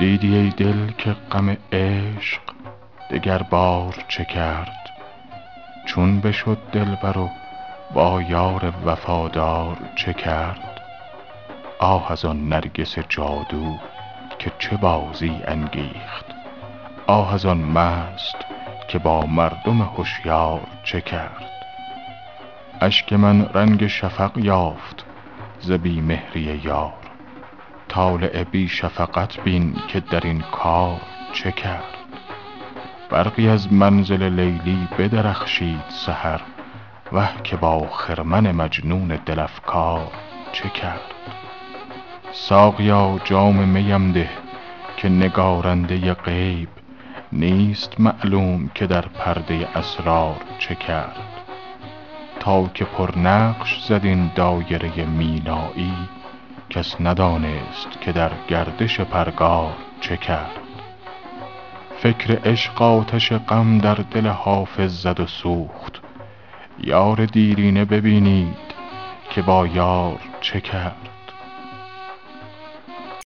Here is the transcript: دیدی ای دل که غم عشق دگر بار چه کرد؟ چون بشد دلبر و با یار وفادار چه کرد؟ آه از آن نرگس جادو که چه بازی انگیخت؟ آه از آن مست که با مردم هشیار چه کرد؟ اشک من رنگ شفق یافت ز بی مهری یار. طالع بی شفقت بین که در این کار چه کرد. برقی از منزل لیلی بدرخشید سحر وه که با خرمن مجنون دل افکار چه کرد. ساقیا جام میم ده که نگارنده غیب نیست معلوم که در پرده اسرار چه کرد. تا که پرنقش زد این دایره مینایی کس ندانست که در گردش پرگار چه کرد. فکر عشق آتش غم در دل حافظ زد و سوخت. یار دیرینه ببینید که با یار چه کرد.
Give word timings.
دیدی 0.00 0.36
ای 0.36 0.50
دل 0.50 0.90
که 0.98 1.16
غم 1.32 1.56
عشق 1.72 2.40
دگر 3.10 3.38
بار 3.42 4.04
چه 4.08 4.24
کرد؟ 4.24 4.90
چون 5.86 6.20
بشد 6.20 6.58
دلبر 6.72 7.18
و 7.18 7.30
با 7.94 8.22
یار 8.22 8.72
وفادار 8.84 9.76
چه 9.96 10.14
کرد؟ 10.14 10.80
آه 11.78 12.12
از 12.12 12.24
آن 12.24 12.48
نرگس 12.48 12.98
جادو 12.98 13.76
که 14.38 14.52
چه 14.58 14.76
بازی 14.76 15.40
انگیخت؟ 15.44 16.24
آه 17.06 17.34
از 17.34 17.46
آن 17.46 17.58
مست 17.58 18.36
که 18.88 18.98
با 18.98 19.26
مردم 19.26 19.90
هشیار 19.98 20.60
چه 20.84 21.00
کرد؟ 21.00 21.50
اشک 22.80 23.12
من 23.12 23.48
رنگ 23.54 23.86
شفق 23.86 24.38
یافت 24.38 25.04
ز 25.60 25.72
بی 25.72 26.00
مهری 26.00 26.60
یار. 26.64 27.09
طالع 27.90 28.44
بی 28.44 28.68
شفقت 28.68 29.40
بین 29.40 29.76
که 29.88 30.00
در 30.00 30.20
این 30.20 30.40
کار 30.40 31.00
چه 31.32 31.52
کرد. 31.52 31.94
برقی 33.10 33.48
از 33.48 33.72
منزل 33.72 34.22
لیلی 34.22 34.88
بدرخشید 34.98 35.84
سحر 35.88 36.40
وه 37.12 37.28
که 37.44 37.56
با 37.56 37.86
خرمن 37.90 38.52
مجنون 38.52 39.08
دل 39.26 39.38
افکار 39.38 40.12
چه 40.52 40.68
کرد. 40.68 41.14
ساقیا 42.32 43.20
جام 43.24 43.68
میم 43.68 44.12
ده 44.12 44.30
که 44.96 45.08
نگارنده 45.08 46.14
غیب 46.14 46.68
نیست 47.32 48.00
معلوم 48.00 48.70
که 48.74 48.86
در 48.86 49.04
پرده 49.08 49.68
اسرار 49.74 50.36
چه 50.58 50.74
کرد. 50.74 51.16
تا 52.40 52.70
که 52.74 52.84
پرنقش 52.84 53.84
زد 53.88 54.04
این 54.04 54.30
دایره 54.34 55.04
مینایی 55.04 56.19
کس 56.70 57.00
ندانست 57.00 58.00
که 58.00 58.12
در 58.12 58.30
گردش 58.48 59.00
پرگار 59.00 59.72
چه 60.00 60.16
کرد. 60.16 60.60
فکر 62.02 62.38
عشق 62.44 62.82
آتش 62.82 63.32
غم 63.32 63.78
در 63.78 63.94
دل 63.94 64.26
حافظ 64.26 65.02
زد 65.02 65.20
و 65.20 65.26
سوخت. 65.26 66.00
یار 66.78 67.26
دیرینه 67.26 67.84
ببینید 67.84 68.56
که 69.30 69.42
با 69.42 69.66
یار 69.66 70.18
چه 70.40 70.60
کرد. 70.60 71.09